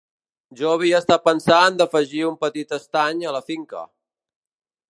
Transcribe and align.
Jo 0.59 0.69
havia 0.77 1.01
estat 1.03 1.23
pensant 1.27 1.77
d'afegir 1.81 2.23
un 2.29 2.39
petit 2.45 2.73
estany 2.81 3.21
a 3.25 3.35
la 3.37 3.43
finca. 3.51 3.85